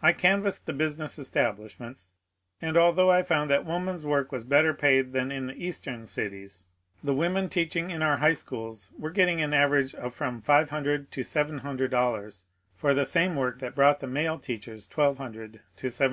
[0.00, 2.12] I canvassed the business establishments,
[2.62, 6.06] and although I found that wo man's work was better paid than in the eastern
[6.06, 6.68] cities,
[7.02, 11.10] the women teaching in our high schools were getting an aver age of from $500
[11.10, 12.44] to $700
[12.76, 16.00] for the same work that brought the male teachers $1200 to $1700.